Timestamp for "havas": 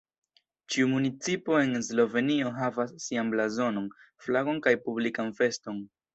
2.61-2.95